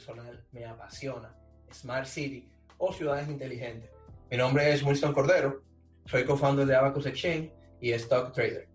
[0.00, 1.30] Personal me apasiona,
[1.70, 3.90] Smart City o ciudades inteligentes.
[4.30, 5.62] Mi nombre es Winston Cordero,
[6.06, 8.66] soy co-founder de Abacus Exchange y Stock Trader.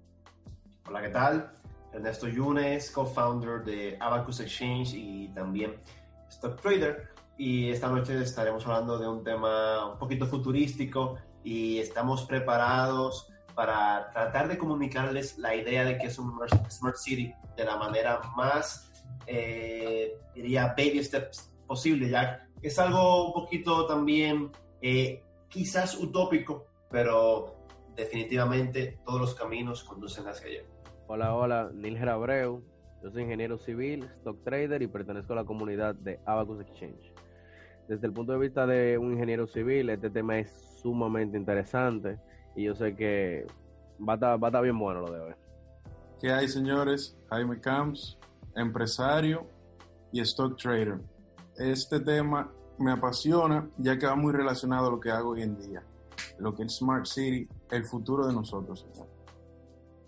[0.87, 1.51] Hola, ¿qué tal?
[1.93, 5.81] Ernesto Yunes, co-founder de Abacus Exchange y también
[6.29, 7.09] Stock Trader.
[7.39, 14.11] Y esta noche estaremos hablando de un tema un poquito futurístico y estamos preparados para
[14.11, 18.91] tratar de comunicarles la idea de que es un Smart City de la manera más,
[19.27, 26.67] eh, diría, baby steps posible, ya que es algo un poquito también eh, quizás utópico,
[26.89, 27.55] pero
[27.95, 30.61] definitivamente todos los caminos conducen hacia allá.
[31.07, 32.63] Hola, hola, Nilger Abreu.
[33.03, 37.13] Yo soy ingeniero civil, stock trader y pertenezco a la comunidad de Abacus Exchange.
[37.87, 42.17] Desde el punto de vista de un ingeniero civil, este tema es sumamente interesante
[42.55, 43.45] y yo sé que
[44.01, 45.33] va a estar, va a estar bien bueno lo de hoy.
[46.19, 47.15] ¿Qué hay, señores?
[47.29, 48.17] Jaime Camps,
[48.55, 49.47] empresario
[50.11, 50.99] y stock trader.
[51.57, 55.57] Este tema me apasiona ya que va muy relacionado a lo que hago hoy en
[55.57, 55.83] día,
[56.39, 58.85] lo que es Smart City, el futuro de nosotros.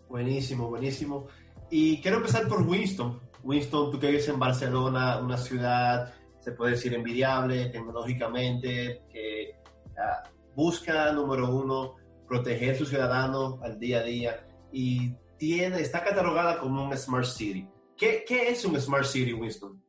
[0.10, 1.28] Buenísimo, buenísimo.
[1.70, 3.20] Y quiero empezar por Winston.
[3.44, 9.56] Winston, tú que vives en Barcelona, una ciudad, se puede decir, envidiable tecnológicamente, que
[9.92, 11.96] uh, busca, número uno,
[12.28, 17.26] proteger a sus ciudadanos al día a día y tiene, está catalogada como un Smart
[17.26, 17.68] City.
[17.98, 19.82] ¿Qué, qué es un Smart City, Winston?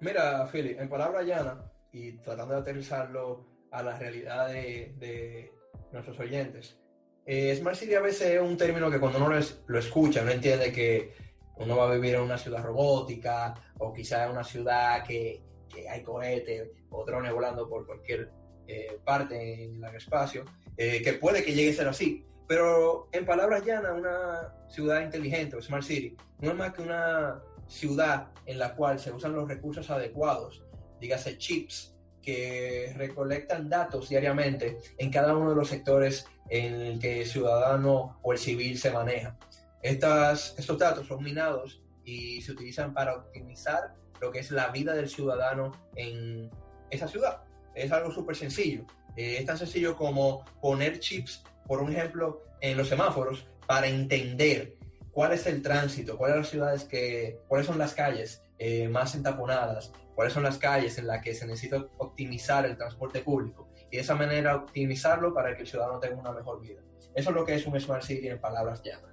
[0.00, 1.58] Mira, Philip, en palabras llanas
[1.92, 5.52] y tratando de aterrizarlo a la realidad de,
[5.92, 6.78] nuestros oyentes,
[7.26, 9.28] eh, Smart City a veces es un término que cuando uno
[9.66, 11.12] lo, escucha, no entiende que
[11.56, 15.88] uno va a vivir en una ciudad robótica o quizás en una ciudad que, que
[15.88, 18.30] hay cohetes o drones volando por cualquier
[18.66, 20.44] eh, parte en el espacio,
[20.76, 22.24] eh, que puede que llegue a ser así.
[22.48, 27.42] Pero en palabras llanas, una ciudad inteligente o Smart City no es más que una
[27.68, 30.64] ciudad en la cual se usan los recursos adecuados,
[30.98, 37.20] dígase chips, que recolectan datos diariamente en cada uno de los sectores en el que
[37.20, 39.36] el ciudadano o el civil se maneja.
[39.82, 44.94] Estas, estos datos son minados y se utilizan para optimizar lo que es la vida
[44.94, 46.50] del ciudadano en
[46.90, 47.42] esa ciudad.
[47.74, 48.84] Es algo súper sencillo.
[49.16, 54.76] Eh, es tan sencillo como poner chips, por un ejemplo, en los semáforos para entender
[55.12, 59.14] cuál es el tránsito, cuáles son las ciudades que, cuáles son las calles eh, más
[59.14, 63.96] entaponadas, cuáles son las calles en las que se necesita optimizar el transporte público y
[63.96, 66.80] de esa manera optimizarlo para que el ciudadano tenga una mejor vida.
[67.14, 69.12] Eso es lo que es un Smart City en palabras llanas.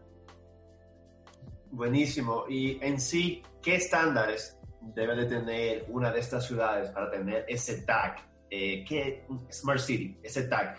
[1.72, 2.46] Buenísimo.
[2.48, 7.82] Y en sí, ¿qué estándares debe de tener una de estas ciudades para tener ese
[7.82, 8.18] tag?
[8.50, 10.78] Eh, ¿Qué Smart City, ese tag?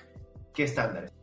[0.54, 1.15] ¿Qué estándares?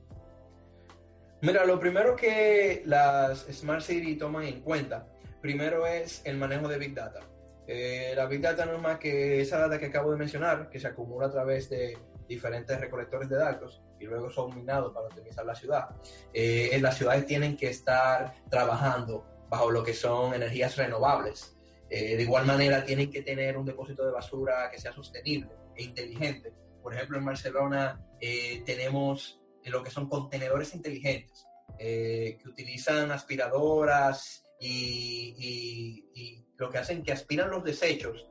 [1.44, 5.06] Mira, lo primero que las Smart City toman en cuenta,
[5.42, 7.20] primero es el manejo de Big Data.
[7.68, 10.80] Eh, la Big Data no es más que esa data que acabo de mencionar, que
[10.80, 11.98] se acumula a través de
[12.30, 15.90] diferentes recolectores de datos y luego son minados para optimizar la ciudad.
[16.34, 21.58] Eh, las ciudades tienen que estar trabajando bajo lo que son energías renovables.
[21.90, 25.84] Eh, de igual manera, tienen que tener un depósito de basura que sea sostenible e
[25.84, 26.54] inteligente.
[26.82, 31.46] Por ejemplo, en Barcelona eh, tenemos lo que son contenedores inteligentes
[31.78, 38.28] que utilizan aspiradoras y, y, y, lo que hacen que aspiran los desechos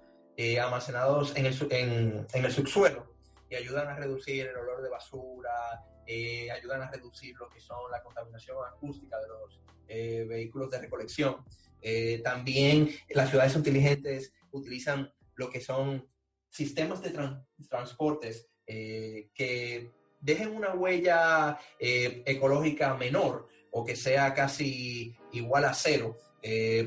[0.61, 3.13] almacenados en el, en, en el subsuelo
[3.51, 7.91] y ayudan a reducir el olor de basura, eh, ayudan a reducir lo que son
[7.91, 11.45] la contaminación acústica de los eh, vehículos de recolección.
[11.81, 16.09] Eh, también las ciudades inteligentes utilizan lo que son
[16.49, 19.91] sistemas de tran transportes que
[20.23, 26.17] dejen una huella ecológica menor o que sea casi igual a cero.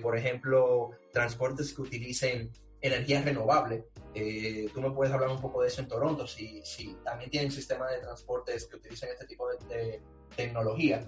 [0.01, 2.51] por ejemplo, transportes que utilicen
[2.85, 3.85] energía renovable.
[4.13, 7.51] Eh, tú me puedes hablar un poco de eso en Toronto, si, si también tienen
[7.51, 10.01] sistemas de transportes que utilizan este tipo de,
[10.35, 11.01] tecnología.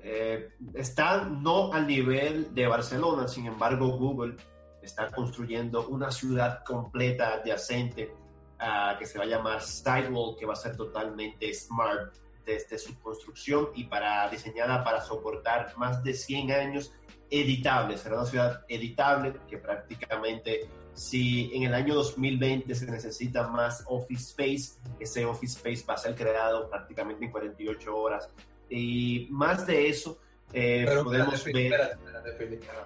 [0.00, 4.36] Eh, está no al nivel de Barcelona, sin embargo Google
[4.80, 8.14] está construyendo una ciudad completa adyacente
[8.60, 12.14] uh, que se va a llamar Sidewall, que va a ser totalmente smart
[12.44, 16.92] desde su construcción y para, diseñada para soportar más de 100 años
[17.30, 17.98] editable.
[17.98, 24.30] Será una ciudad editable que prácticamente si en el año 2020 se necesita más office
[24.30, 28.30] space, ese office space va a ser creado prácticamente en 48 horas.
[28.70, 30.18] Y más de eso,
[30.52, 31.98] eh, podemos ver...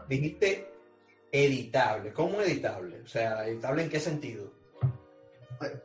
[0.08, 0.73] Dijiste
[1.31, 2.12] editable.
[2.12, 3.02] ¿Cómo editable?
[3.02, 4.52] O sea, ¿editable en qué sentido?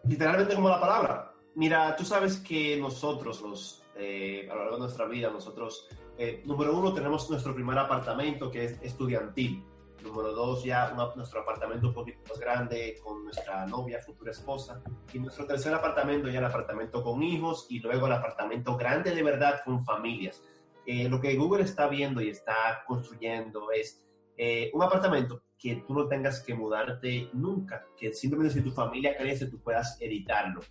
[0.07, 1.33] Literalmente como la palabra.
[1.55, 5.87] Mira, tú sabes que nosotros, los, eh, a lo largo de nuestra vida, nosotros,
[6.17, 9.63] eh, número uno, tenemos nuestro primer apartamento que es estudiantil.
[10.03, 14.81] Número dos, ya nuestro apartamento un poquito más grande con nuestra novia, futura esposa.
[15.13, 19.23] Y nuestro tercer apartamento ya el apartamento con hijos y luego el apartamento grande de
[19.23, 20.43] verdad con familias.
[20.85, 24.05] Eh, lo que Google está viendo y está construyendo es
[24.37, 29.15] eh, un apartamento que tú no tengas que mudarte nunca, que simplemente si tu familia
[29.17, 30.61] crece tú puedas editarlo.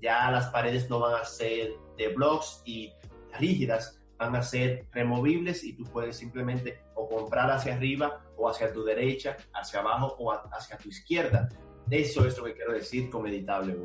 [0.00, 2.92] Ya las paredes no van a ser de blocks y
[3.38, 8.72] rígidas, van a ser removibles y tú puedes simplemente o comprar hacia arriba o hacia
[8.72, 11.48] tu derecha, hacia abajo o hacia tu izquierda.
[11.90, 13.76] Eso es lo que quiero decir con editable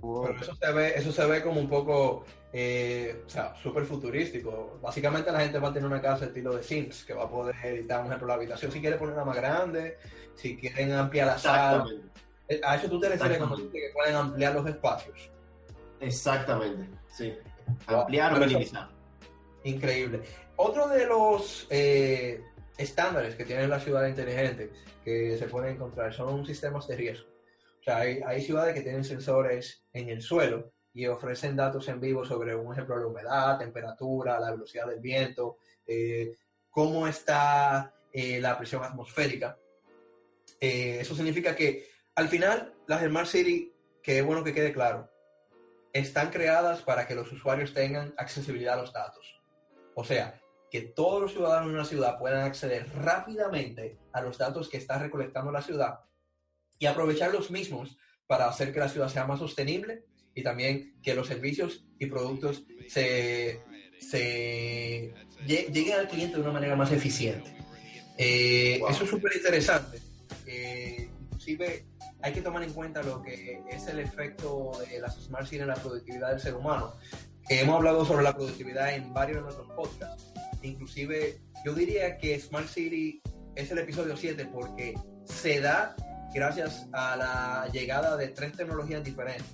[0.00, 2.24] Pero eso se ve, eso se ve como un poco
[2.58, 4.78] eh, o sea, súper futurístico.
[4.80, 7.54] Básicamente la gente va a tener una casa estilo de Sims, que va a poder
[7.62, 9.98] editar, por ejemplo, la habitación si quiere ponerla más grande,
[10.34, 11.86] si quieren ampliar la sala.
[12.48, 15.30] Eh, a eso tú te refieres cuando que pueden ampliar los espacios.
[16.00, 17.34] Exactamente, sí.
[17.88, 18.88] Ampliar o minimizar.
[19.64, 20.22] Increíble.
[20.56, 22.42] Otro de los eh,
[22.78, 24.70] estándares que tiene la ciudad inteligente
[25.04, 27.28] que se pueden encontrar son sistemas de riesgo.
[27.80, 32.00] O sea, hay, hay ciudades que tienen sensores en el suelo y ofrecen datos en
[32.00, 36.38] vivo sobre, un ejemplo, la humedad, temperatura, la velocidad del viento, eh,
[36.70, 39.58] cómo está eh, la presión atmosférica.
[40.58, 45.10] Eh, eso significa que al final las Smart City, que es bueno que quede claro,
[45.92, 49.38] están creadas para que los usuarios tengan accesibilidad a los datos.
[49.94, 50.40] O sea,
[50.70, 54.98] que todos los ciudadanos de una ciudad puedan acceder rápidamente a los datos que está
[54.98, 56.00] recolectando la ciudad
[56.78, 61.14] y aprovechar los mismos para hacer que la ciudad sea más sostenible y también que
[61.14, 63.58] los servicios y productos se,
[65.46, 67.56] lleguen al cliente de una manera más eficiente.
[68.18, 69.98] Eh, eso es súper interesante.
[70.46, 71.86] Eh, inclusive
[72.20, 75.68] hay que tomar en cuenta lo que es el efecto de las Smart Cities en
[75.68, 76.94] la productividad del ser humano.
[77.48, 80.32] hemos hablado sobre la productividad en varios de nuestros podcasts.
[80.60, 83.22] Inclusive yo diría que Smart City
[83.54, 84.94] es el episodio 7 porque
[85.24, 85.96] se da
[86.34, 89.46] gracias a la llegada de tres tecnologías diferentes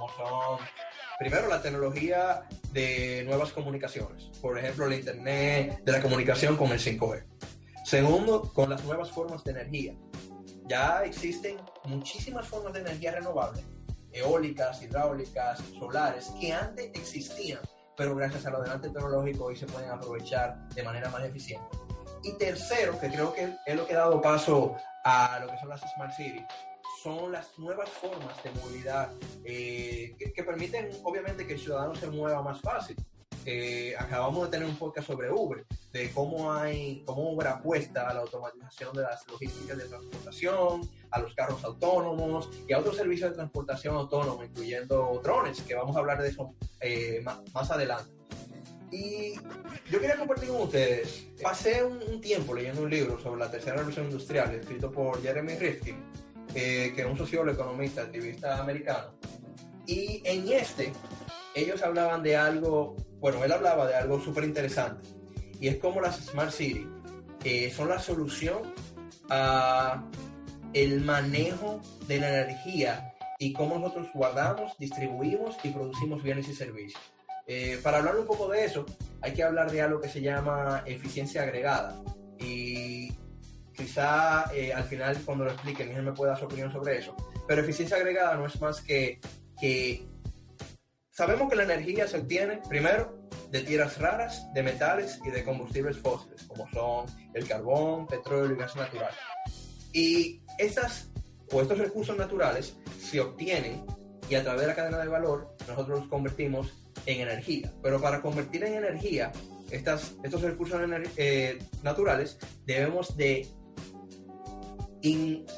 [0.00, 0.66] como son,
[1.18, 2.42] primero, la tecnología
[2.72, 7.24] de nuevas comunicaciones, por ejemplo, el Internet de la comunicación con el 5G.
[7.84, 9.94] Segundo, con las nuevas formas de energía.
[10.66, 13.62] Ya existen muchísimas formas de energía renovable,
[14.12, 17.60] eólicas, hidráulicas, solares, que antes existían,
[17.96, 21.66] pero gracias al adelante tecnológico hoy se pueden aprovechar de manera más eficiente.
[22.22, 25.70] Y tercero, que creo que es lo que ha dado paso a lo que son
[25.70, 26.44] las Smart Cities,
[27.02, 29.10] son las nuevas formas de movilidad
[29.44, 32.96] eh, que, permiten, obviamente, que el ciudadano se mueva más fácil.
[33.46, 38.14] Eh, acabamos de tener un podcast sobre Uber, de cómo hay, cómo Uber apuesta a
[38.14, 43.30] la automatización de las logísticas de transportación, a los carros autónomos y a otros servicios
[43.30, 48.12] de transportación autónomo, incluyendo drones, que vamos a hablar de eso eh, más, adelante.
[48.92, 49.36] Y
[49.90, 53.76] yo quería compartir con ustedes, pasé un, un, tiempo leyendo un libro sobre la tercera
[53.76, 55.96] revolución industrial, escrito por Jeremy Rifkin,
[56.54, 59.14] eh, que es un sociólogo, economista, activista americano.
[59.86, 60.92] Y en este,
[61.54, 65.08] ellos hablaban de algo, bueno, él hablaba de algo súper interesante,
[65.60, 66.88] y es como las Smart City
[67.44, 68.62] eh, son la solución
[69.28, 70.04] a
[70.72, 77.02] el manejo de la energía y cómo nosotros guardamos, distribuimos y producimos bienes y servicios.
[77.46, 78.86] Eh, para hablar un poco de eso,
[79.22, 82.00] hay que hablar de algo que se llama eficiencia agregada.
[82.38, 83.12] Y
[83.80, 87.16] Quizá eh, al final cuando lo explique Miguel me pueda dar su opinión sobre eso.
[87.48, 89.18] Pero eficiencia agregada no es más que,
[89.58, 90.06] que
[91.10, 93.18] sabemos que la energía se obtiene primero
[93.50, 98.58] de tierras raras, de metales y de combustibles fósiles, como son el carbón, petróleo y
[98.58, 99.14] gas natural.
[99.94, 101.08] Y esas
[101.50, 103.82] o estos recursos naturales se obtienen
[104.28, 106.70] y a través de la cadena de valor nosotros los convertimos
[107.06, 107.72] en energía.
[107.82, 109.32] Pero para convertir en energía
[109.70, 110.82] estas, estos recursos
[111.16, 113.48] eh, naturales debemos de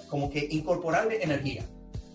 [0.09, 1.65] como que incorporar energía.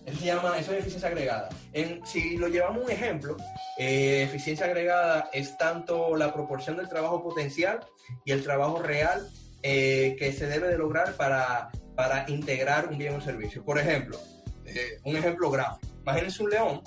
[0.08, 1.50] Eso se llama, eso es eficiencia agregada.
[1.74, 3.36] En, si lo llevamos un ejemplo,
[3.78, 7.80] eh, eficiencia agregada es tanto la proporción del trabajo potencial
[8.24, 9.28] y el trabajo real
[9.62, 13.62] eh, que se debe de lograr para, para integrar un bien o servicio.
[13.62, 14.18] Por ejemplo,
[14.64, 15.92] eh, un ejemplo gráfico.
[16.00, 16.82] Imagínense un león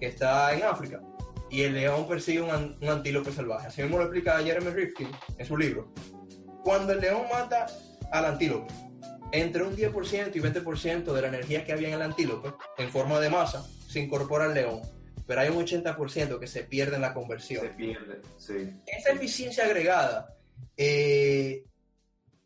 [0.00, 1.02] que está en África
[1.50, 3.66] y el león persigue un, un antílope salvaje.
[3.66, 5.92] Así mismo lo explica Jeremy Rifkin en su libro.
[6.64, 7.66] Cuando el león mata
[8.12, 8.72] al antílope,
[9.32, 13.18] entre un 10% y 20% de la energía que había en el antílope, en forma
[13.18, 14.80] de masa, se incorpora al león.
[15.26, 18.54] Pero hay un 80% que se pierde en la conversión Se pierde, sí.
[18.86, 20.36] esa eficiencia agregada
[20.76, 21.64] eh,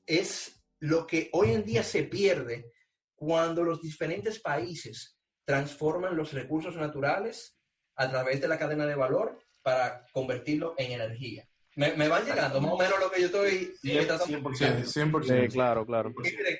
[0.07, 2.71] es lo que hoy en día se pierde
[3.15, 7.57] cuando los diferentes países transforman los recursos naturales
[7.97, 11.49] a través de la cadena de valor para convertirlo en energía.
[11.77, 13.75] Me, me van llegando más o menos lo que yo estoy...
[13.85, 14.85] eh, tratando- 100%.
[14.85, 15.43] 100%.
[15.43, 16.13] Sí, claro, claro.
[16.17, 16.59] Miren,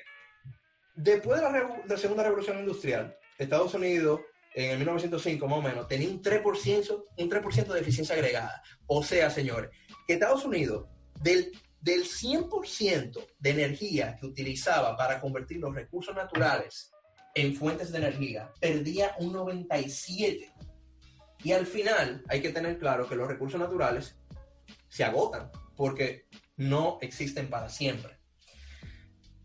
[0.97, 4.21] Después de la, de la Segunda Revolución Industrial, Estados Unidos,
[4.55, 8.63] en el 1905 más o menos, tenía un 3%, un 3 de eficiencia agregada.
[8.87, 9.69] O sea, señores,
[10.07, 10.87] que Estados Unidos,
[11.21, 11.51] del,
[11.81, 16.91] del 100% de energía que utilizaba para convertir los recursos naturales
[17.35, 20.51] en fuentes de energía, perdía un 97%.
[21.43, 24.17] Y al final hay que tener claro que los recursos naturales
[24.89, 26.25] se agotan porque
[26.55, 28.16] no existen para siempre.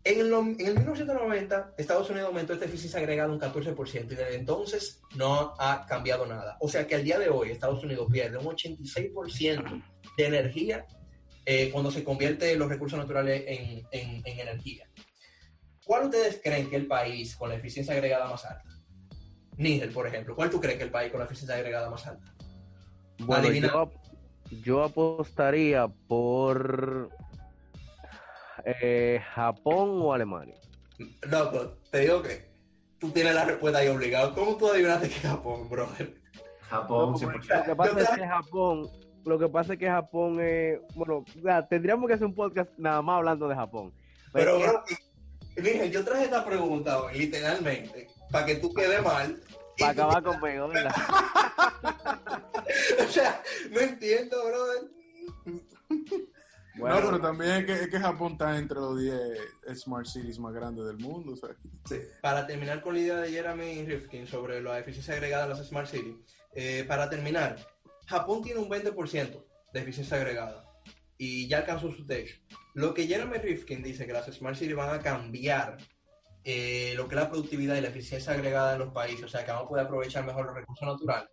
[0.05, 4.15] En el, nom- en el 1990, Estados Unidos aumentó esta eficiencia agregada un 14% y
[4.15, 6.57] desde entonces no ha cambiado nada.
[6.59, 9.83] O sea que al día de hoy Estados Unidos pierde un 86%
[10.17, 10.85] de energía
[11.45, 14.89] eh, cuando se convierte los recursos naturales en, en- en energía.
[15.85, 18.69] ¿Cuál ustedes creen que el país con la eficiencia agregada más alta?
[19.57, 20.35] Níger, por ejemplo.
[20.35, 22.33] ¿Cuál tú crees que el país con la eficiencia agregada más alta?
[23.19, 23.47] Bueno,
[24.63, 27.09] yo apostaría por
[28.65, 30.55] eh, Japón o Alemania.
[31.29, 32.45] Loco, te digo que
[32.99, 34.33] tú tienes la respuesta ahí obligado.
[34.33, 36.15] ¿Cómo tú adivinaste que es Japón, brother?
[36.69, 37.65] Japón, Lo 100%.
[37.65, 38.89] que pasa es que Japón,
[39.25, 43.01] lo que pasa es que Japón, eh, bueno, ya, tendríamos que hacer un podcast nada
[43.01, 43.93] más hablando de Japón.
[44.31, 44.83] Pero, es bro,
[45.57, 49.39] Miguel, yo traje esta pregunta hoy, literalmente, para que tú quedes mal.
[49.77, 50.95] Y para tú- acabar conmigo, ¿verdad?
[52.99, 53.41] o sea,
[53.71, 54.81] no entiendo, brother.
[56.83, 60.37] Bueno, no, pero también es que, es que Japón está entre los 10 Smart Cities
[60.37, 61.33] más grandes del mundo.
[61.37, 61.55] sea.
[62.21, 65.87] Para terminar con la idea de Jeremy Rifkin sobre la eficiencia agregada de las Smart
[65.87, 66.17] Cities,
[66.53, 67.55] eh, para terminar,
[68.05, 70.69] Japón tiene un 20% de eficiencia agregada
[71.17, 72.35] y ya alcanzó su techo.
[72.73, 75.77] Lo que Jeremy Rifkin dice que las Smart Cities van a cambiar
[76.43, 79.45] eh, lo que es la productividad y la eficiencia agregada en los países, o sea
[79.45, 81.29] que vamos a poder aprovechar mejor los recursos naturales,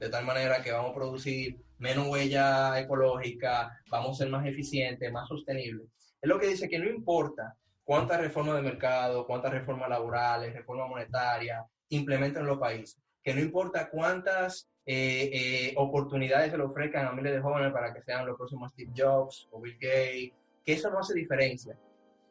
[0.00, 5.12] de tal manera que vamos a producir menos huella ecológica, vamos a ser más eficientes,
[5.12, 5.86] más sostenibles.
[6.20, 10.88] Es lo que dice que no importa cuántas reformas de mercado, cuántas reformas laborales, reforma
[10.88, 17.12] monetaria implementan los países, que no importa cuántas eh, eh, oportunidades se le ofrezcan a
[17.12, 20.32] miles de jóvenes para que sean los próximos Steve Jobs o Bill Gates,
[20.64, 21.76] que eso no hace diferencia.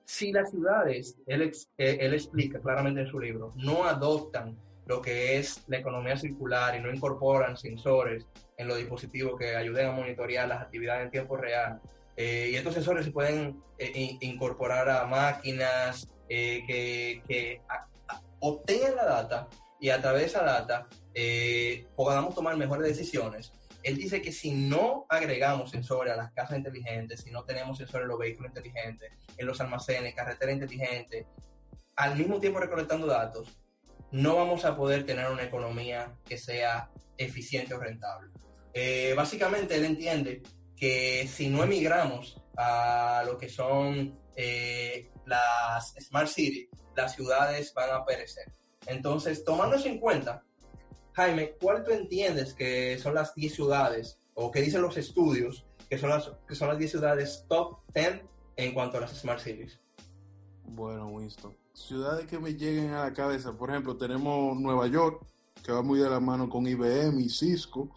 [0.03, 1.43] Si las ciudades, él,
[1.77, 6.75] eh, él explica claramente en su libro, no adoptan lo que es la economía circular
[6.75, 8.25] y no incorporan sensores
[8.58, 11.80] en los dispositivos que ayuden a monitorear las actividades en tiempo real,
[12.16, 17.88] eh, y estos sensores se pueden eh, in- incorporar a máquinas eh, que, que a-
[18.13, 19.48] a- obtengan la data
[19.80, 23.52] y a través de esa data eh, podamos tomar mejores decisiones.
[23.84, 28.04] Él dice que si no agregamos sensores a las casas inteligentes, si no tenemos sensores
[28.06, 31.25] en los vehículos inteligentes, en los almacenes, carretera inteligente,
[31.96, 33.58] al mismo tiempo recolectando datos,
[34.13, 38.29] no vamos a poder tener una economía que sea eficiente o rentable.
[38.72, 40.43] Eh, básicamente él entiende
[40.75, 47.91] que si no emigramos a lo que son eh, las Smart Cities, las ciudades van
[47.91, 48.53] a perecer.
[48.86, 50.43] Entonces, tomando eso en cuenta,
[51.13, 55.98] Jaime, ¿cuál tú entiendes que son las 10 ciudades, o que dicen los estudios, que
[55.98, 58.22] son las, que son las 10 ciudades top 10
[58.58, 59.79] en cuanto a las Smart Cities?
[60.65, 61.62] Bueno, Winston.
[61.74, 65.25] Ciudades que me lleguen a la cabeza, por ejemplo, tenemos Nueva York,
[65.63, 67.89] que va muy de la mano con IBM y Cisco,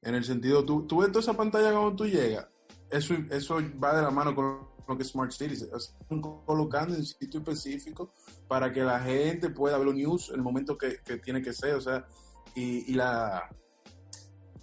[0.00, 2.46] en el sentido, tú, tú ves toda esa pantalla cuando tú llegas,
[2.90, 7.04] eso, eso va de la mano con lo que es Smart Cities, están colocando en
[7.04, 8.14] sitio específico
[8.46, 11.52] para que la gente pueda ver los news en el momento que, que tiene que
[11.52, 12.06] ser, o sea,
[12.54, 13.50] y, y la,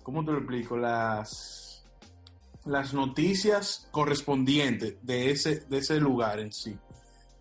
[0.01, 0.75] ¿cómo te lo explico?
[0.75, 1.85] Las,
[2.65, 6.77] las noticias correspondientes de ese, de ese lugar en sí.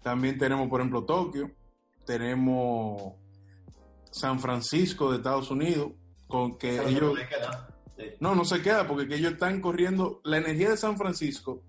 [0.04, 1.50] También tenemos, por ejemplo, Tokio,
[2.04, 3.14] tenemos
[4.10, 5.92] San Francisco de Estados Unidos,
[6.28, 7.14] con que ellos...
[7.14, 7.74] no.
[7.96, 8.04] Sí.
[8.20, 10.20] No, no se queda porque que ellos están corriendo.
[10.24, 11.62] La energía de San Francisco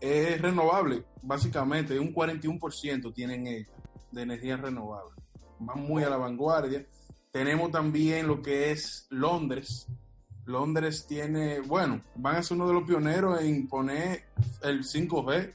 [0.00, 1.98] es renovable, básicamente.
[1.98, 3.68] Un 41% tienen ellos
[4.10, 5.10] de energía renovable.
[5.58, 6.86] Van muy a la vanguardia.
[7.30, 9.86] Tenemos también lo que es Londres.
[10.46, 14.28] Londres tiene, bueno, van a ser uno de los pioneros en poner
[14.62, 15.52] el 5G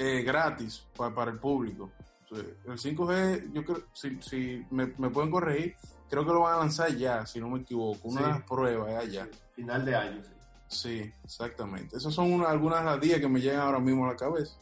[0.00, 1.90] eh, gratis pa- para el público.
[2.32, 5.74] El 5G, yo creo, si, si me, me pueden corregir,
[6.08, 8.08] creo que lo van a lanzar ya, si no me equivoco.
[8.08, 8.26] Una Sí.
[8.26, 9.28] de las pruebas es allá.
[9.54, 10.30] Final de año, sí.
[10.68, 11.96] Sí, exactamente.
[11.96, 14.54] Esas son una- algunas de las días que me llegan ahora mismo a la cabeza.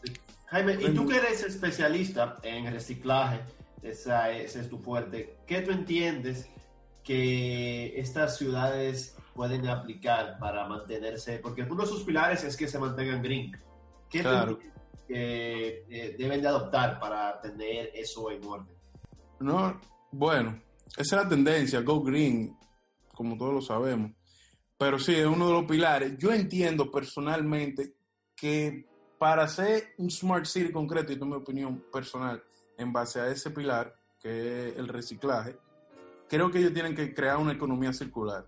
[0.47, 3.41] Jaime, y tú que eres especialista en reciclaje,
[3.83, 6.49] esa, ese es tu fuerte, ¿qué tú entiendes
[7.05, 11.39] que estas ciudades pueden aplicar para mantenerse?
[11.39, 13.53] Porque uno de sus pilares es que se mantengan green.
[14.09, 14.59] ¿Qué tú Claro.
[15.07, 18.77] Que eh, deben de adoptar para tener eso en orden?
[19.41, 20.61] No, bueno,
[20.97, 22.57] esa es la tendencia, Go Green,
[23.15, 24.13] como todos lo sabemos.
[24.77, 26.17] Pero sí, es uno de los pilares.
[26.19, 27.95] Yo entiendo personalmente
[28.37, 28.87] que
[29.19, 32.43] para hacer un Smart City concreto, y esto es mi opinión personal,
[32.77, 35.57] en base a ese pilar, que es el reciclaje,
[36.29, 38.47] creo que ellos tienen que crear una economía circular.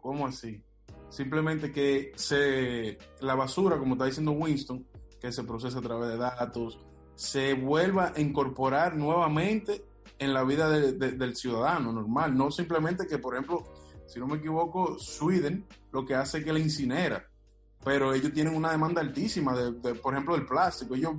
[0.00, 0.60] ¿Cómo así?
[1.08, 4.84] Simplemente que se, la basura, como está diciendo Winston,
[5.24, 6.78] que se procesa a través de datos,
[7.14, 9.82] se vuelva a incorporar nuevamente
[10.18, 12.36] en la vida de- de- del ciudadano normal.
[12.36, 13.64] No simplemente que, por ejemplo,
[14.06, 17.24] si no me equivoco, Sweden lo que hace es que la incinera,
[17.82, 20.94] pero ellos tienen una demanda altísima, de, por ejemplo, del plástico.
[20.94, 21.14] Ellos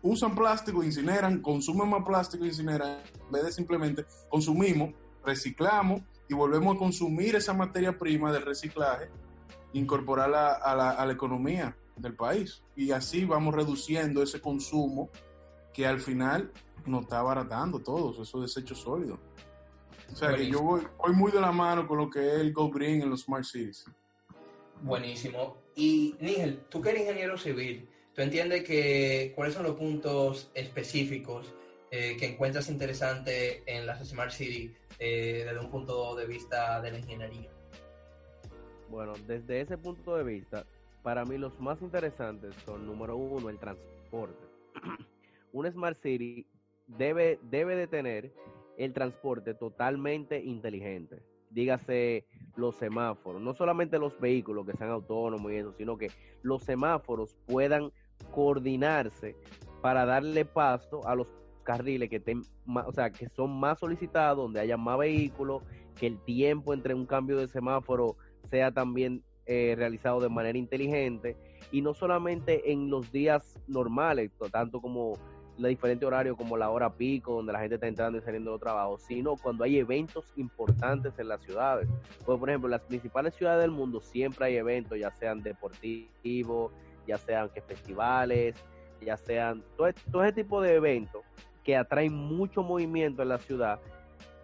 [0.00, 6.76] usan plástico, incineran, consumen más plástico, incineran, en vez de simplemente consumimos, reciclamos y volvemos
[6.76, 9.10] a consumir esa materia prima del reciclaje,
[9.72, 12.62] incorporarla a la, a la economía del país.
[12.76, 15.10] Y así vamos reduciendo ese consumo
[15.72, 16.50] que al final
[16.86, 19.18] nos está abaratando todos esos desechos sólidos.
[20.12, 22.52] O sea que yo voy, voy muy de la mano con lo que es el
[22.52, 23.84] Go Green en los Smart Cities.
[24.82, 25.56] Buenísimo.
[25.76, 31.52] Y Nigel, tú que eres ingeniero civil, ¿tú entiendes que cuáles son los puntos específicos
[31.90, 36.90] eh, que encuentras interesante en las Smart City eh, desde un punto de vista de
[36.92, 37.50] la ingeniería?
[38.88, 40.64] Bueno, desde ese punto de vista,
[41.02, 44.44] para mí los más interesantes son, número uno, el transporte.
[45.52, 46.46] Un Smart City
[46.86, 48.32] debe, debe de tener
[48.76, 51.22] el transporte totalmente inteligente.
[51.50, 52.24] Dígase
[52.56, 56.10] los semáforos, no solamente los vehículos que sean autónomos y eso, sino que
[56.42, 57.90] los semáforos puedan
[58.30, 59.36] coordinarse
[59.82, 61.26] para darle paso a los
[61.64, 62.42] carriles que estén
[62.74, 65.62] o sea, que son más solicitados, donde haya más vehículos,
[65.98, 68.16] que el tiempo entre un cambio de semáforo
[68.48, 71.36] sea también eh, realizado de manera inteligente
[71.72, 75.14] y no solamente en los días normales, tanto como
[75.58, 78.60] los diferentes horarios como la hora pico, donde la gente está entrando y saliendo de
[78.60, 81.88] trabajo, sino cuando hay eventos importantes en las ciudades.
[82.24, 86.70] Pues, por ejemplo, en las principales ciudades del mundo siempre hay eventos, ya sean deportivos,
[87.08, 88.54] ya sean que festivales,
[89.04, 91.22] ya sean todo, todo ese tipo de eventos
[91.64, 93.80] que atraen mucho movimiento en la ciudad,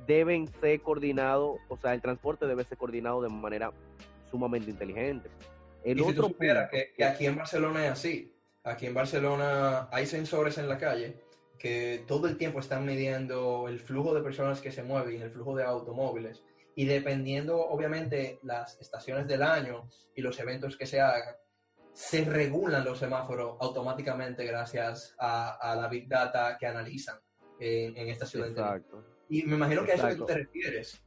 [0.05, 3.71] deben ser coordinados, o sea, el transporte debe ser coordinado de manera
[4.31, 5.31] sumamente inteligente.
[5.85, 8.33] El y si tú otro supieras punto- que, que aquí en Barcelona es así.
[8.65, 11.21] Aquí en Barcelona hay sensores en la calle
[11.59, 15.31] que todo el tiempo están midiendo el flujo de personas que se mueven y el
[15.31, 16.43] flujo de automóviles.
[16.75, 21.35] Y dependiendo, obviamente, las estaciones del año y los eventos que se hagan,
[21.95, 27.19] se regulan los semáforos automáticamente gracias a, a la Big Data que analizan
[27.59, 28.49] en, en esta ciudad.
[28.51, 29.03] Exacto.
[29.31, 30.27] Y me imagino que a eso que tú Exacto.
[30.27, 31.03] te refieres.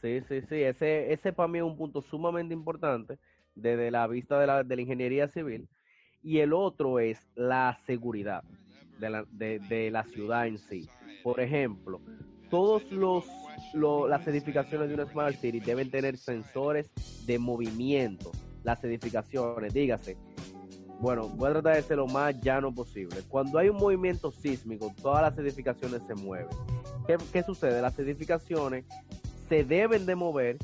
[0.00, 0.62] Sí, sí, sí.
[0.62, 3.18] Ese, ese para mí es un punto sumamente importante
[3.54, 5.68] desde la vista de la, de la ingeniería civil.
[6.22, 8.42] Y el otro es la seguridad
[8.98, 10.88] de la, de, la ciudad en sí.
[11.22, 12.00] Por ejemplo,
[12.50, 13.24] todos los,
[13.74, 16.90] lo- las edificaciones de una Smart City deben tener sensores
[17.26, 18.30] de movimiento.
[18.64, 20.16] Las edificaciones, dígase.
[21.00, 23.16] Bueno, voy a tratar de ser lo más llano posible.
[23.28, 26.48] Cuando hay un movimiento sísmico, todas las edificaciones se mueven.
[27.06, 27.80] ¿Qué, qué sucede?
[27.80, 28.84] Las edificaciones
[29.48, 30.58] se deben de mover,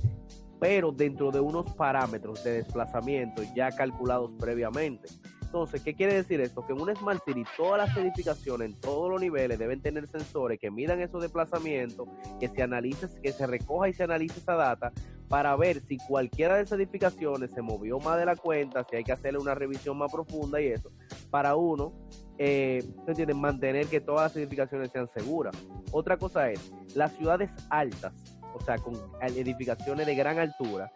[0.60, 5.08] pero dentro de unos parámetros de desplazamiento ya calculados previamente.
[5.42, 6.66] Entonces, ¿qué quiere decir esto?
[6.66, 10.58] Que en una Smart City todas las edificaciones en todos los niveles deben tener sensores
[10.58, 12.08] que midan esos desplazamientos,
[12.40, 14.92] que se analice, que se recoja y se analice esa data
[15.28, 19.04] para ver si cualquiera de esas edificaciones se movió más de la cuenta, si hay
[19.04, 20.90] que hacerle una revisión más profunda y eso,
[21.30, 21.92] para uno,
[22.36, 23.36] eh, ¿tú entiendes?
[23.36, 25.56] mantener que todas las edificaciones sean seguras.
[25.92, 28.12] Otra cosa es, las ciudades altas,
[28.54, 30.90] o sea, con edificaciones de gran altura,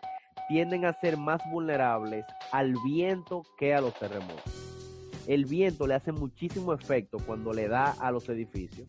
[0.49, 4.43] tienden a ser más vulnerables al viento que a los terremotos.
[5.27, 8.89] El viento le hace muchísimo efecto cuando le da a los edificios.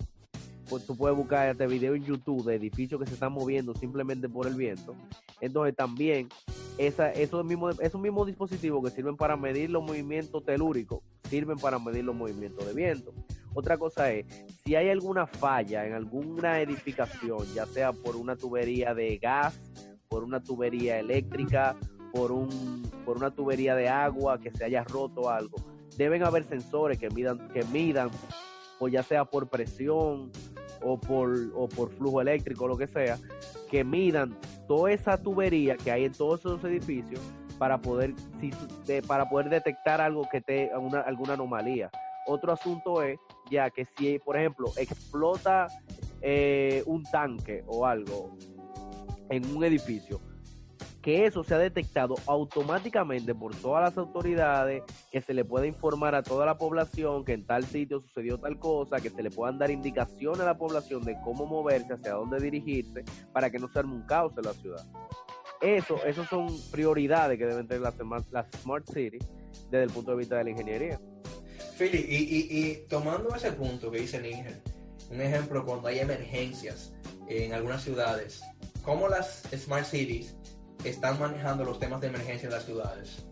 [0.70, 4.30] Pues tú puedes buscar este video en YouTube de edificios que se están moviendo simplemente
[4.30, 4.96] por el viento.
[5.42, 6.30] Entonces también
[6.78, 12.04] esos, mismos, esos mismos dispositivos que sirven para medir los movimientos telúricos sirven para medir
[12.06, 13.14] los movimientos de viento.
[13.54, 14.26] Otra cosa es,
[14.64, 19.60] si hay alguna falla en alguna edificación, ya sea por una tubería de gas,
[20.08, 21.76] por una tubería eléctrica,
[22.14, 25.58] por, un, por una tubería de agua que se haya roto algo,
[25.98, 28.10] deben haber sensores que midan, que midan,
[28.80, 30.32] o ya sea por presión
[30.82, 33.18] o por, o por flujo eléctrico, lo que sea,
[33.70, 37.20] que midan toda esa tubería que hay en todos esos edificios
[37.58, 38.52] para poder, si,
[39.02, 41.90] para poder detectar algo que te, una, alguna anomalía.
[42.26, 45.68] Otro asunto es ya que si, por ejemplo, explota
[46.22, 48.38] eh, un tanque o algo
[49.30, 50.20] en un edificio,
[51.02, 56.14] que eso se ha detectado automáticamente por todas las autoridades, que se le pueda informar
[56.14, 59.58] a toda la población que en tal sitio sucedió tal cosa, que se le puedan
[59.58, 63.80] dar indicaciones a la población de cómo moverse, hacia dónde dirigirse, para que no se
[63.80, 64.86] arme un caos en la ciudad.
[65.62, 67.96] Eso, eso son prioridades que deben tener las,
[68.32, 69.26] las Smart Cities
[69.70, 71.00] desde el punto de vista de la ingeniería.
[71.80, 74.62] Philly, y, tomando ese punto que dice Níger,
[75.10, 76.92] un ejemplo cuando hay emergencias
[77.30, 78.44] en algunas ciudades,
[78.84, 80.36] ¿cómo las Smart Cities
[80.84, 83.26] están manejando los temas de emergencia en las ciudades?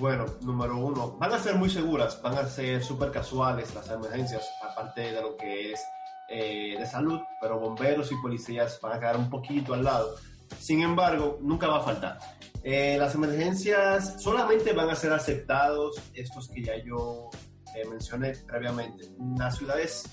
[0.00, 4.44] Bueno, número uno, van a ser muy seguras, van a ser súper casuales las emergencias,
[4.68, 5.80] aparte de lo que es
[6.28, 10.16] eh, de salud, pero bomberos y policías van a quedar un poquito al lado.
[10.58, 12.18] Sin embargo, nunca va a faltar.
[12.64, 17.30] Eh, las emergencias solamente van a ser aceptados estos que ya yo
[17.76, 19.04] eh, mencioné previamente.
[19.38, 20.04] Las ciudades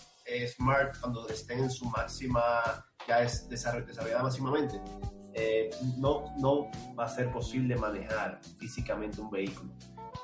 [0.56, 4.82] smart, cuando estén en su máxima, ya es desarrollada máximamente,
[5.34, 9.74] eh, no, no va a ser posible manejar físicamente un vehículo.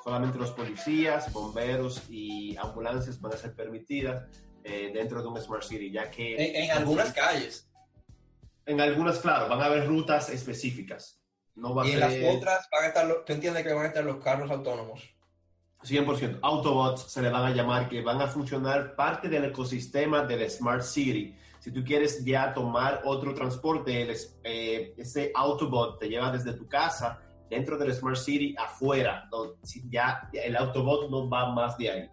[0.04, 4.24] Solamente los policías, bomberos y ambulancias van a ser permitidas
[4.64, 6.36] eh, dentro de un Smart City, ya que...
[6.64, 7.70] En, algunas calles.
[8.66, 11.20] En algunas, claro, van a haber rutas específicas.
[11.56, 14.04] No va y en las otras van a estar, ¿tú entiendes que van a estar
[14.04, 15.19] los carros autónomos?
[15.84, 16.40] 100%.
[16.42, 20.82] Autobots se le van a llamar, que van a funcionar parte del ecosistema del Smart
[20.84, 24.10] City si tú quieres ya tomar otro transporte,
[24.44, 29.56] eh, ese Autobot te lleva desde tu casa dentro del Smart City afuera, donde
[29.90, 32.10] ya el Autobot no va más de ahí.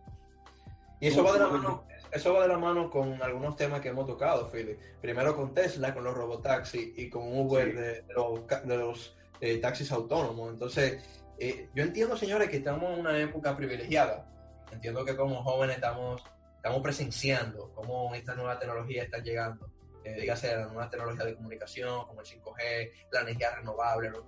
[1.01, 3.91] Y eso va de la mano, eso va de la mano con algunos temas que
[3.91, 4.81] hemos tocado, Philip.
[5.01, 10.51] Primero con Tesla, con los robotaxis y con Uber de, los, eh, taxis autónomos.
[10.51, 11.05] Entonces,
[11.39, 14.31] eh, yo entiendo, señores, que estamos en una época privilegiada.
[14.73, 16.23] Entiendo que como jóvenes estamos
[16.67, 19.71] estamos presenciando cómo esta nueva tecnología está llegando,
[20.03, 24.25] eh, dígase la nueva tecnología de comunicación, como el 5G, la energía renovable, los,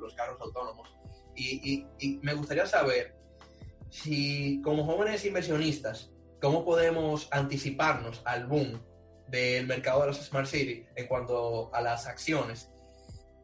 [0.00, 0.92] los, carros autónomos.
[1.36, 1.86] Y,
[2.20, 3.14] me gustaría saber
[3.90, 6.10] si como jóvenes inversionistas,
[6.42, 8.82] cómo podemos anticiparnos al boom
[9.28, 12.72] del mercado de los Smart Cities en cuanto a las acciones.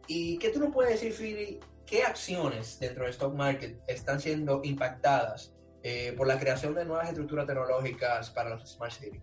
[0.09, 1.61] ¿Y qué tú nos puedes decir, Philly?
[1.87, 7.09] ¿Qué acciones dentro del stock market están siendo impactadas eh, por la creación de nuevas
[7.09, 9.23] estructuras tecnológicas para los Smart Cities?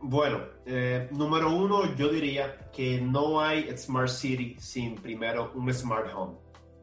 [0.00, 6.12] Bueno, eh, número uno, yo diría que no hay Smart City sin primero un Smart
[6.14, 6.34] Home.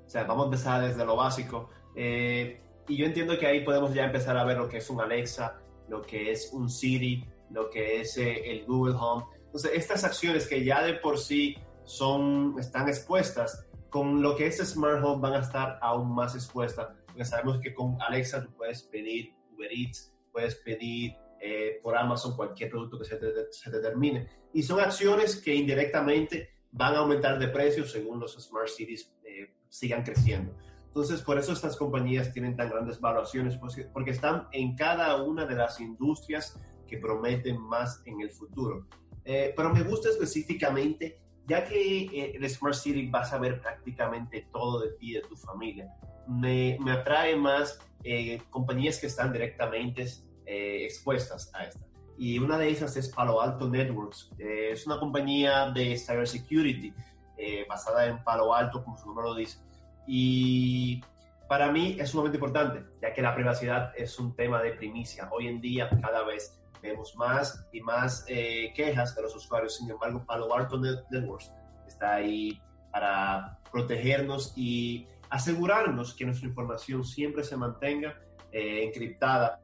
[0.05, 1.69] O sea, vamos a empezar desde lo básico.
[1.95, 5.01] Eh, y yo entiendo que ahí podemos ya empezar a ver lo que es un
[5.01, 9.25] Alexa, lo que es un Siri, lo que es el Google Home.
[9.45, 13.64] Entonces, estas acciones que ya de por sí son, están expuestas,
[13.95, 17.73] con lo que es Smart Home van a estar aún más expuestas porque sabemos que
[17.73, 23.05] con Alexa tú puedes pedir Uber Eats, puedes pedir eh, por Amazon cualquier producto que
[23.05, 24.27] se te, se termine.
[24.51, 29.53] Y son acciones que indirectamente van a aumentar de precio según los Smart Cities eh,
[29.69, 30.53] sigan creciendo.
[30.87, 35.45] Entonces, por eso estas compañías tienen tan grandes valuaciones, porque, porque están en cada una
[35.45, 38.87] de las industrias que prometen más en el futuro.
[39.23, 44.81] Eh, pero me gusta específicamente, ya que el Smart City vas a ver prácticamente todo
[44.81, 45.91] de ti, de tu familia
[46.27, 50.05] me, me atrae más eh, compañías que están directamente
[50.45, 51.85] eh, expuestas a esta.
[52.17, 54.31] Y una de esas es Palo Alto Networks.
[54.39, 56.93] Eh, es una compañía de cybersecurity
[57.67, 59.59] basada en Palo Alto, como su nombre lo dice.
[60.07, 61.03] Y
[61.49, 65.27] para mí es sumamente importante, ya que la privacidad es un tema de primicia.
[65.31, 69.75] Hoy en día cada vez vemos más y más quejas de los usuarios.
[69.75, 71.51] Sin embargo, Palo Alto Networks
[71.87, 78.17] está ahí para protegernos y asegurarnos que nuestra información siempre se mantenga
[78.51, 79.61] eh, encriptada,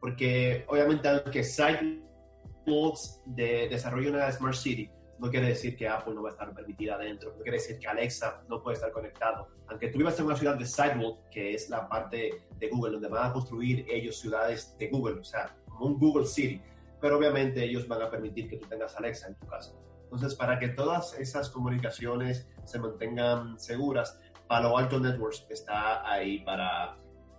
[0.00, 6.22] porque obviamente aunque SiteWalks de, desarrollo una Smart City, no quiere decir que Apple no
[6.22, 9.48] va a estar permitida adentro, no quiere decir que Alexa no puede estar conectado.
[9.68, 13.08] Aunque tú vivas en una ciudad de Sidewalk, que es la parte de Google, donde
[13.08, 16.60] van a construir ellos ciudades de Google, o sea, como un Google City,
[17.00, 19.72] pero obviamente ellos van a permitir que tú tengas Alexa en tu casa.
[20.04, 26.96] Entonces, para que todas esas comunicaciones se mantengan seguras, Palo Alto Networks está ahí para,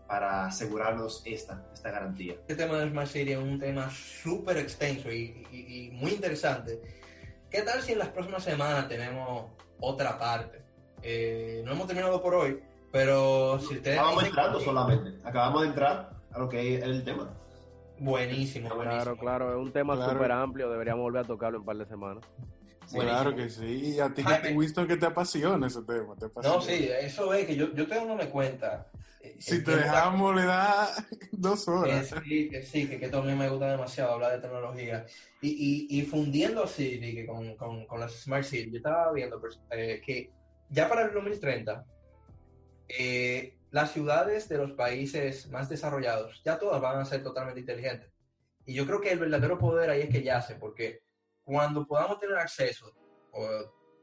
[0.08, 2.34] para asegurarnos esta, esta garantía.
[2.34, 6.82] Este tema de Smart City es un tema súper extenso y, muy interesante.
[7.50, 10.62] ¿Qué tal si en las próximas semanas tenemos otra parte?
[11.02, 12.60] Eh, no hemos terminado por hoy,
[12.92, 15.20] Pero si ustedes Acabamos entrando solamente.
[15.24, 17.34] Acabamos de entrar a lo que es el tema.
[18.00, 18.82] Buenísimo, buenísimo.
[19.04, 20.12] Claro, claro, es un tema Claro.
[20.14, 22.24] súper amplio, deberíamos volver a tocarlo en un par de semanas.
[22.92, 23.96] Claro que sí.
[23.96, 24.50] Y a ti, Jaime.
[24.50, 26.16] que Winston, que te apasiona ese tema.
[26.16, 26.56] Te apasiona.
[26.58, 28.88] No, sí, eso es que yo, yo tengo dándome cuenta.
[29.22, 30.88] eh, Si te dejamos, le da
[31.34, 32.14] dos Que horas.
[32.24, 35.06] sí, que sí, que, que también me gusta demasiado hablar de tecnología.
[35.42, 35.50] Y,
[35.90, 39.60] y, y fundiendo así que con, con, con las Smart Cities, yo estaba viendo pues,
[39.72, 40.32] eh, que
[40.70, 41.84] ya para el 2030,
[42.88, 48.12] eh, las ciudades de los países más desarrollados ya todas van a ser totalmente inteligentes.
[48.66, 51.02] Y yo creo que el verdadero poder ahí es que yace, porque
[51.44, 52.94] cuando podamos tener acceso,
[53.32, 53.48] o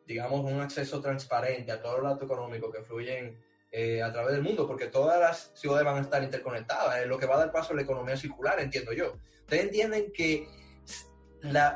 [0.07, 4.43] digamos un acceso transparente a todos los datos económicos que fluyen eh, a través del
[4.43, 7.53] mundo, porque todas las ciudades van a estar interconectadas, es lo que va a dar
[7.53, 9.15] paso a la economía circular, entiendo yo.
[9.41, 10.49] Ustedes entienden que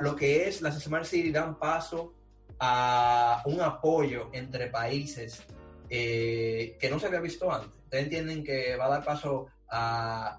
[0.00, 2.14] lo que es las Smart Cities dan paso
[2.58, 5.44] a un apoyo entre países
[5.90, 7.77] eh, que no se había visto antes.
[7.88, 10.38] Ustedes entienden que va a dar paso a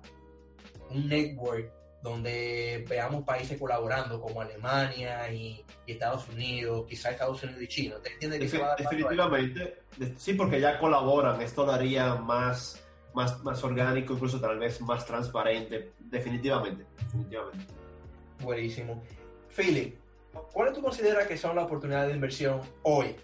[0.92, 1.72] un network
[2.04, 7.96] donde veamos países colaborando como Alemania y, y Estados Unidos, quizá Estados Unidos y China.
[7.96, 8.78] ¿Ustedes entienden que se va a dar?
[8.78, 12.86] Definitivamente, de- sí, porque ya colaboran, esto lo haría más,
[13.16, 17.66] más, más orgánico, incluso tal vez más transparente, definitivamente, definitivamente.
[18.42, 19.04] Buenísimo.
[19.58, 19.98] Philip,
[20.54, 23.16] ¿cuáles tú consideras que son las oportunidades de inversión hoy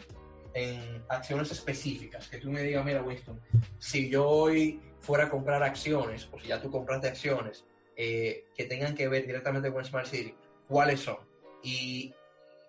[0.56, 2.28] en acciones específicas?
[2.28, 3.40] Que tú me digas, mira, Winston,
[3.78, 7.64] si yo hoy fuera a comprar acciones, o si ya tú compraste acciones
[7.96, 10.34] eh, que tengan que ver directamente con Smart City,
[10.68, 11.18] ¿cuáles son?
[11.62, 12.14] Y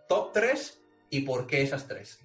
[0.08, 2.20] top 3 y por qué esas tres.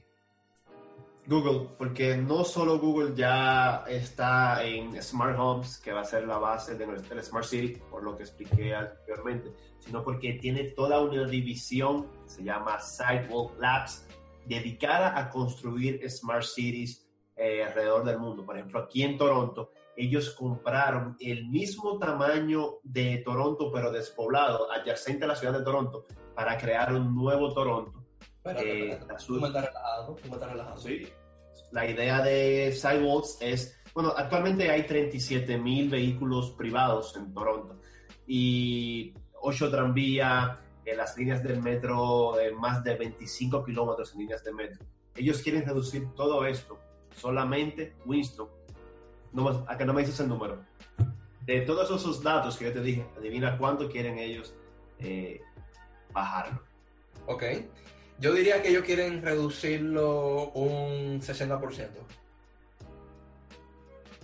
[1.28, 6.38] Google, porque no solo Google ya está en Smart Homes, que va a ser la
[6.38, 11.26] base de nuestra Smart City, por lo que expliqué anteriormente, sino porque tiene toda una
[11.26, 14.06] división, se llama Sidewalk Labs,
[14.46, 18.46] dedicada a construir Smart Cities eh, alrededor del mundo.
[18.46, 25.26] Por ejemplo, aquí en Toronto, ellos compraron el mismo tamaño de Toronto, pero despoblado, adyacente
[25.26, 28.06] a la ciudad de Toronto, para crear un nuevo Toronto.
[28.46, 29.72] Eh, tú me estás
[30.52, 30.78] relajando.
[30.78, 31.08] Sí.
[31.72, 37.80] La idea de Sidewalks es, bueno, actualmente hay 37 mil vehículos privados en Toronto
[38.28, 44.44] y 8 tranvía, eh, las líneas del metro, de más de 25 kilómetros en líneas
[44.44, 44.86] de metro.
[45.16, 46.80] Ellos quieren reducir todo esto,
[47.16, 48.48] solamente Winston,
[49.34, 50.60] no, a que no me dices el número,
[51.46, 54.54] de todos esos datos que yo te dije, adivina cuánto quieren ellos
[55.00, 55.42] eh,
[56.14, 56.62] bajarlo.
[57.26, 57.44] Ok.
[58.20, 61.90] Yo diría que ellos quieren reducirlo un 60%.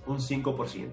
[0.06, 0.90] un 5%.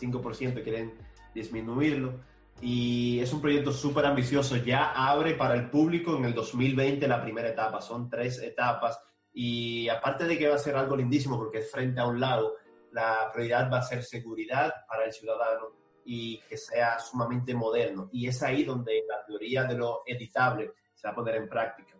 [0.00, 0.94] 5% quieren
[1.34, 2.14] disminuirlo.
[2.60, 4.56] Y es un proyecto súper ambicioso.
[4.56, 7.80] Ya abre para el público en el 2020 la primera etapa.
[7.80, 8.98] Son tres etapas.
[9.32, 12.54] Y aparte de que va a ser algo lindísimo porque es frente a un lago,
[12.92, 15.72] la prioridad va a ser seguridad para el ciudadano
[16.04, 18.08] y que sea sumamente moderno.
[18.12, 21.94] Y es ahí donde la teoría de lo editable se va a poner en práctica.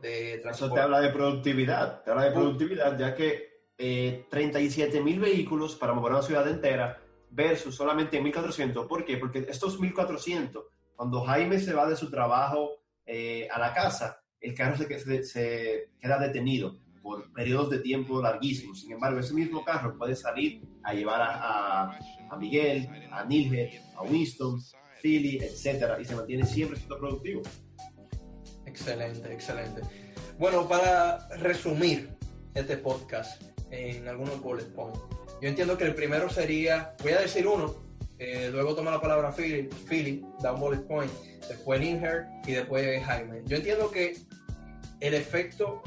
[0.00, 5.20] De Eso te habla de productividad, te habla de productividad, ya que eh, 37 mil
[5.20, 6.98] vehículos para mover una ciudad entera
[7.30, 8.86] versus solamente 1.400.
[8.86, 9.16] ¿Por qué?
[9.16, 10.62] Porque estos 1.400,
[10.96, 12.70] cuando Jaime se va de su trabajo
[13.06, 18.80] eh, a la casa, el carro se, queda detenido por periodos de tiempo larguísimos.
[18.80, 21.98] Sin embargo, ese mismo carro puede salir a llevar a, a-
[22.30, 24.60] a Miguel, a Nilge, a Winston,
[25.02, 27.42] Philly, etcétera, y se mantiene siempre siendo productivo.
[28.66, 29.82] Excelente, excelente.
[30.38, 32.10] Bueno, para resumir
[32.54, 35.00] este podcast en algunos bullet points,
[35.40, 37.74] yo entiendo que el primero sería, voy a decir uno,
[38.18, 41.10] eh, luego toma la palabra Philly, Philly, da un bullet point,
[41.48, 43.42] después Inher y después Jaime.
[43.46, 44.16] Yo entiendo que
[45.00, 45.82] el efecto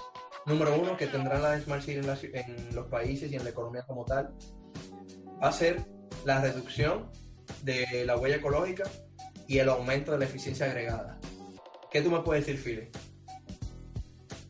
[0.45, 3.83] número uno que tendrán las Smart Cities en, la los países y en la economía
[3.83, 4.33] como tal
[5.41, 5.85] va a ser
[6.25, 7.11] la reducción
[7.61, 8.83] de la huella ecológica
[9.47, 11.19] y el aumento de la eficiencia agregada.
[11.91, 12.89] ¿Qué tú me puedes decir, Philly?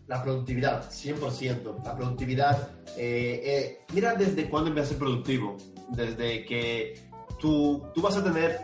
[0.08, 1.84] La productividad, 100%.
[1.84, 2.70] La productividad.
[2.98, 5.58] eh, eh, mira desde cuándo empieza a ser productivo.
[5.90, 8.60] Desde que tú, tú vas a tener.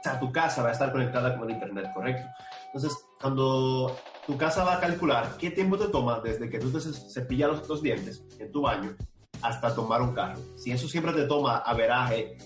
[0.00, 2.22] O sea, tu casa va a estar conectada con el internet, ¿correcto?
[2.66, 6.80] Entonces, cuando tu casa va a calcular qué tiempo te toma desde que tú te
[6.80, 8.94] ce- cepillas los, los dientes en tu baño
[9.42, 10.38] hasta tomar un carro.
[10.56, 12.36] Si eso siempre te toma a veraje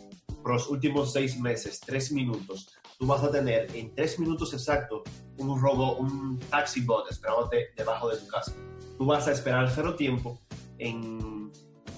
[0.42, 2.68] por los últimos seis meses, tres minutos,
[3.02, 5.02] tú vas a tener en tres minutos exactos
[5.36, 8.52] un robo, un taxi bot esperándote debajo de tu casa.
[8.96, 10.40] Tú vas a esperar cero tiempo
[10.78, 11.50] en,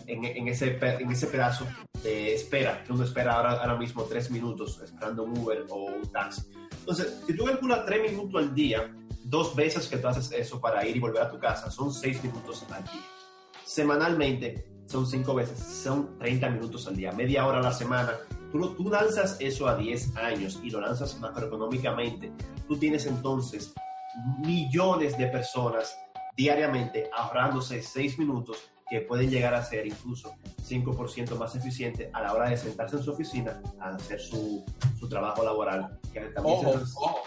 [0.06, 1.66] en, en ese, en ese pedazo
[2.02, 6.10] de espera, que uno espera ahora, ahora mismo tres minutos esperando un Uber o un
[6.10, 6.40] taxi.
[6.70, 8.90] Entonces, si tú calculas tres minutos al día,
[9.24, 12.24] dos veces que tú haces eso para ir y volver a tu casa, son seis
[12.24, 13.04] minutos al día.
[13.62, 18.14] Semanalmente, son cinco veces, son 30 minutos al día, media hora a la semana.
[18.54, 22.30] Tú, tú lanzas eso a 10 años y lo lanzas macroeconómicamente.
[22.68, 23.74] Tú tienes entonces
[24.38, 25.98] millones de personas
[26.36, 30.36] diariamente ahorrándose 6 minutos que pueden llegar a ser incluso
[30.68, 34.64] 5% más eficiente a la hora de sentarse en su oficina a hacer su,
[35.00, 35.98] su trabajo laboral.
[36.12, 37.18] Que también Ojo, se- ojo.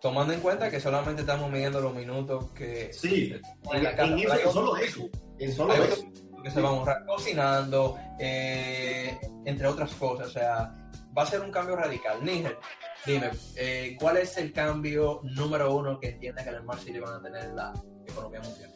[0.00, 3.32] Tomando en cuenta que solamente estamos midiendo los minutos que, Sí,
[3.72, 5.08] en, en eso, solo eso.
[5.38, 6.02] En solo eso.
[6.42, 10.28] que se van a ahorrar cocinando, eh, entre otras cosas.
[10.28, 10.74] O sea,
[11.16, 12.24] va a ser un cambio radical.
[12.24, 12.58] Níger,
[13.06, 17.14] dime, eh, ¿cuál es el cambio número uno que entiendes que las Smart City van
[17.14, 17.72] a tener en la
[18.06, 18.70] economía mundial?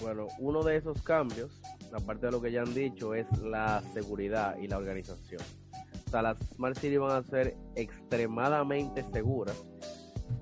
[0.00, 1.60] Bueno, uno de esos cambios,
[1.92, 5.42] aparte de lo que ya han dicho, es la seguridad y la organización.
[6.06, 9.62] O sea, las Smart City van a ser extremadamente seguras,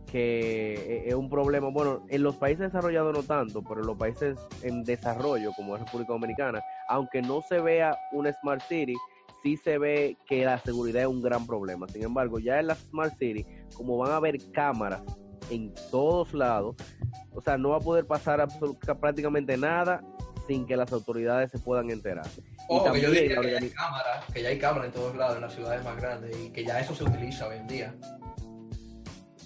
[0.06, 3.98] que e- es un problema, bueno, en los países desarrollados no tanto, pero en los
[3.98, 8.94] países en desarrollo, como es República Dominicana, aunque no se vea una Smart City,
[9.42, 11.88] sí se ve que la seguridad es un gran problema.
[11.88, 15.02] Sin embargo, ya en las Smart City, como van a haber cámaras
[15.50, 16.76] en todos lados,
[17.32, 18.46] o sea, no va a poder pasar
[19.00, 20.02] prácticamente nada
[20.46, 22.26] sin que las autoridades se puedan enterar.
[22.36, 24.92] Y Ojo, que yo también diría que ya hay cámaras, que ya hay cámaras en
[24.92, 27.66] todos lados, en las ciudades más grandes, y que ya eso se utiliza hoy en
[27.66, 27.94] día.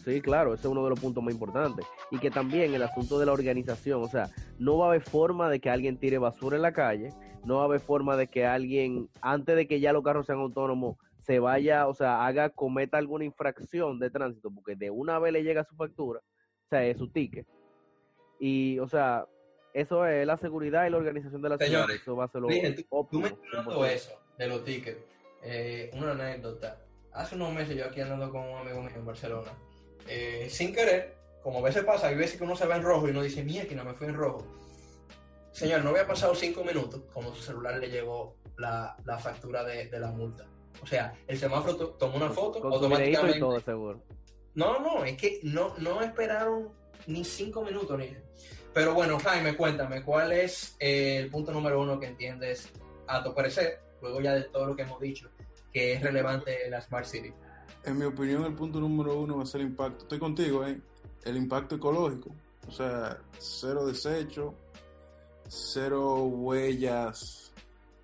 [0.05, 1.87] Sí, claro, ese es uno de los puntos más importantes.
[2.11, 4.29] Y que también el asunto de la organización, o sea,
[4.59, 7.13] no va a haber forma de que alguien tire basura en la calle,
[7.45, 10.39] no va a haber forma de que alguien, antes de que ya los carros sean
[10.39, 15.33] autónomos, se vaya, o sea, haga, cometa alguna infracción de tránsito, porque de una vez
[15.33, 17.47] le llega su factura, o sea, es su ticket.
[18.41, 19.27] Y, o sea,
[19.73, 22.03] eso es la seguridad y la organización de la Señores, ciudad.
[22.03, 23.27] Eso va a ser lo Miren, tú, tú óptimo.
[23.27, 23.87] 100%.
[23.87, 24.99] eso de los tickets,
[25.43, 26.79] eh, una anécdota.
[27.13, 29.53] Hace unos meses yo aquí andando con un amigo mío en Barcelona,
[30.09, 33.07] eh, sin querer, como a veces pasa, hay veces que uno se ve en rojo
[33.07, 34.45] y uno dice, mía, que no me fui en rojo.
[35.53, 39.87] Señor, no había pasado cinco minutos cuando su celular le llegó la, la factura de,
[39.89, 40.47] de la multa.
[40.83, 44.03] O sea, el semáforo to- tomó una foto, Con videíto y automáticamente todo, seguro.
[44.55, 46.71] no, no, es que no, no esperaron
[47.07, 48.17] ni cinco minutos ni.
[48.73, 52.71] Pero bueno, Jaime, cuéntame, ¿cuál es eh, el punto número uno que entiendes
[53.07, 55.29] a tu parecer, luego ya de todo lo que hemos dicho,
[55.73, 57.33] que es relevante en la Smart City?
[57.85, 60.05] En mi opinión, el punto número uno va a ser el impacto.
[60.05, 60.81] Estoy contigo, ¿eh?
[61.25, 62.31] El impacto ecológico.
[62.67, 64.55] O sea, cero desecho,
[65.53, 67.53] cero huellas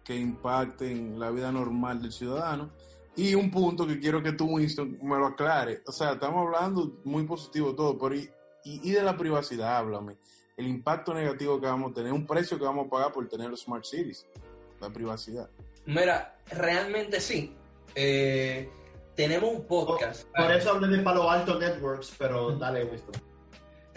[0.05, 2.71] que impacten la vida normal del ciudadano.
[3.17, 5.83] Y un punto que quiero que tú, Winston, me lo aclare.
[5.87, 8.31] O sea, estamos hablando muy positivo todo, pero y,
[8.65, 10.19] y, y de la privacidad, háblame.
[10.57, 13.49] El impacto negativo que vamos a tener, un precio que vamos a pagar por tener
[13.49, 14.27] los Smart Cities,
[14.81, 15.49] la privacidad.
[15.87, 17.55] Mira, realmente sí.
[17.95, 18.71] Eh,
[19.15, 20.29] tenemos un podcast.
[20.37, 23.28] Por eso hablé de Palo Alto Networks, pero dale, Winston.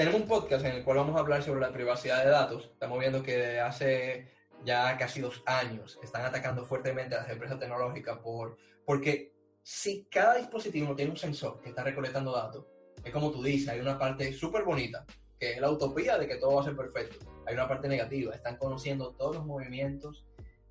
[0.02, 2.72] Tenemos un podcast en el cual vamos a hablar sobre la privacidad de datos.
[2.74, 4.32] Estamos viendo que hace
[4.66, 10.38] ya casi dos años están atacando fuertemente a las empresas tecnológicas por, porque si cada
[10.38, 12.66] dispositivo tiene un sensor que está recolectando datos,
[13.04, 15.06] es como tú dices, hay una parte súper bonita,
[15.38, 17.24] que es la utopía de que todo va a ser perfecto.
[17.46, 20.26] Hay una parte negativa, están conociendo todos los movimientos,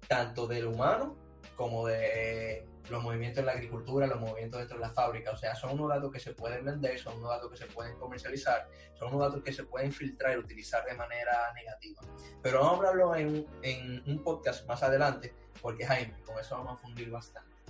[0.08, 1.16] tanto del humano
[1.56, 5.30] como de los movimientos en la agricultura, los movimientos dentro de la fábrica.
[5.30, 7.96] O sea, son unos datos que se pueden vender, son unos datos que se pueden
[7.96, 12.02] comercializar, son unos datos que se pueden filtrar y utilizar de manera negativa.
[12.42, 16.78] Pero vamos a hablarlo en, en un podcast más adelante, porque Jaime, con eso vamos
[16.78, 17.50] a fundir bastante.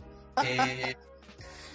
[0.43, 0.95] Eh,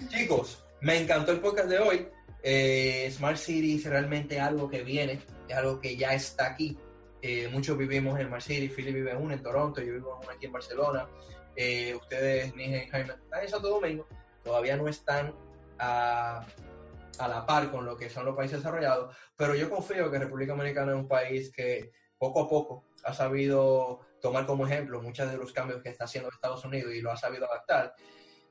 [0.07, 2.07] chicos, me encantó el podcast de hoy.
[2.41, 6.77] Eh, Smart City es realmente algo que viene, es algo que ya está aquí.
[7.21, 10.25] Eh, muchos vivimos en Smart City, Philly vive en una en Toronto, yo vivo en
[10.25, 11.07] una aquí en Barcelona.
[11.55, 14.07] Eh, ustedes, Níger y Jaime, están en Santo Domingo,
[14.43, 15.33] todavía no están
[15.79, 16.45] a,
[17.19, 20.53] a la par con lo que son los países desarrollados, pero yo confío que República
[20.53, 25.37] Dominicana es un país que poco a poco ha sabido tomar como ejemplo muchos de
[25.37, 27.93] los cambios que está haciendo Estados Unidos y lo ha sabido adaptar.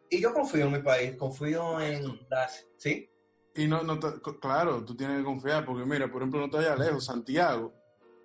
[0.08, 2.66] Y yo confío en mi país, confío en las...
[2.76, 3.10] ¿Sí?
[3.56, 3.98] Y no, no,
[4.40, 7.72] claro, tú tienes que confiar, porque mira, por ejemplo, no te vayas lejos, Santiago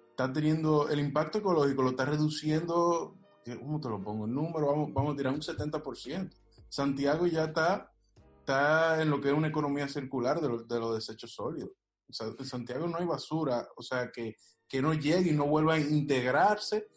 [0.09, 3.15] está teniendo el impacto ecológico, lo está reduciendo,
[3.57, 4.25] ¿cómo te lo pongo?
[4.25, 6.29] El número, vamos, vamos a tirar un 70%.
[6.67, 7.91] Santiago ya está,
[8.39, 11.71] está en lo que es una economía circular de, los- de los desechos sólidos.
[12.09, 14.35] O sea, en Santiago no hay basura, o sea, que,
[14.67, 16.87] que no llegue y no vuelva a integrarse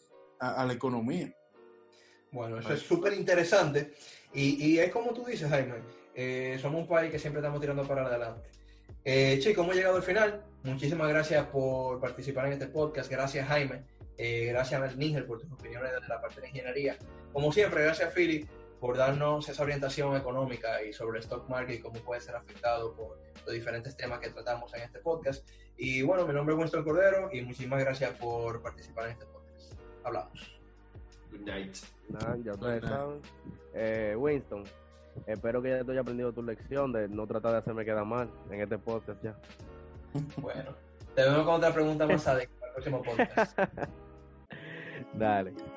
[0.41, 1.33] a, a la economía.
[2.33, 3.95] Bueno, eso es súper interesante.
[4.33, 5.75] Y, y es como tú dices, Jaime,
[6.15, 8.49] eh, somos un país que siempre estamos tirando para adelante.
[9.05, 10.45] Eh, chicos, hemos llegado al final.
[10.65, 13.11] Muchísimas gracias por participar en este podcast.
[13.11, 13.85] Gracias, Jaime.
[14.19, 16.97] Eh, gracias a Níger por tus opiniones desde la parte de ingeniería.
[17.33, 18.47] Como siempre, gracias, Philly,
[18.81, 22.95] por darnos esa orientación económica y sobre el stock market y cómo puede ser afectado
[22.95, 25.49] por los diferentes temas que tratamos en este podcast.
[25.77, 29.73] Y bueno, mi nombre es Winston Cordero y muchísimas gracias por participar en este podcast.
[30.05, 30.61] Hablamos.
[31.31, 31.77] Good night.
[32.09, 33.21] Nada, ya ustedes saben.
[33.75, 34.65] Eh, Winston,
[35.27, 38.31] espero que ya te haya aprendido tu lección de no tratar de hacerme quedar mal
[38.51, 39.39] en este podcast ya.
[40.37, 40.75] Bueno,
[41.15, 43.59] te vemos con otra pregunta más adecuada para el próximo podcast.
[45.13, 45.72] Dale.